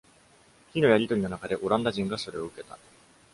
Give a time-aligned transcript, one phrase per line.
[0.73, 2.75] 火のやり取りのなかで、オランダ人がそれを受けた。